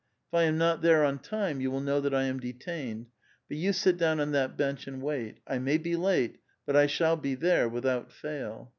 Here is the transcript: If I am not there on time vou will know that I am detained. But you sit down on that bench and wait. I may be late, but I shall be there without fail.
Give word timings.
If 0.29 0.33
I 0.33 0.43
am 0.45 0.57
not 0.57 0.81
there 0.81 1.05
on 1.05 1.19
time 1.19 1.59
vou 1.59 1.69
will 1.69 1.79
know 1.79 2.01
that 2.01 2.11
I 2.11 2.23
am 2.23 2.39
detained. 2.39 3.05
But 3.47 3.57
you 3.57 3.71
sit 3.71 3.97
down 3.97 4.19
on 4.19 4.31
that 4.31 4.57
bench 4.57 4.87
and 4.87 4.99
wait. 4.99 5.41
I 5.45 5.59
may 5.59 5.77
be 5.77 5.95
late, 5.95 6.39
but 6.65 6.75
I 6.75 6.87
shall 6.87 7.15
be 7.17 7.35
there 7.35 7.69
without 7.69 8.11
fail. 8.11 8.69